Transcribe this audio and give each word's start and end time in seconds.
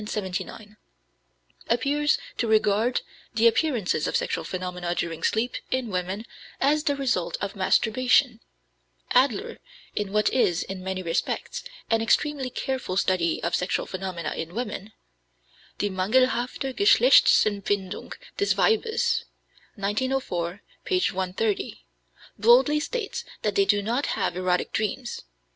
31, 0.01 0.07
79) 0.49 0.77
appears 1.69 2.17
to 2.35 2.47
regard 2.47 3.01
the 3.35 3.45
appearances 3.45 4.07
of 4.07 4.15
sexual 4.15 4.43
phenomena 4.43 4.95
during 4.95 5.21
sleep, 5.21 5.57
in 5.69 5.89
women, 5.91 6.25
as 6.59 6.85
the 6.85 6.95
result 6.95 7.37
of 7.39 7.55
masturbation. 7.55 8.39
Adler, 9.11 9.59
in 9.95 10.11
what 10.11 10.27
is 10.33 10.63
in 10.63 10.83
many 10.83 11.03
respects 11.03 11.63
an 11.91 12.01
extremely 12.01 12.49
careful 12.49 12.97
study 12.97 13.43
of 13.43 13.53
sexual 13.53 13.85
phenomena 13.85 14.33
in 14.33 14.55
women 14.55 14.91
(Die 15.77 15.89
Mangelhafte 15.89 16.73
Geschlechtsempfindung 16.75 18.13
des 18.37 18.55
Weibes, 18.55 19.25
1904, 19.75 20.63
p. 20.83 20.95
130), 21.13 21.85
boldly 22.39 22.79
states 22.79 23.23
that 23.43 23.53
they 23.53 23.65
do 23.65 23.83
not 23.83 24.07
have 24.07 24.35
erotic 24.35 24.71
dreams. 24.73 25.25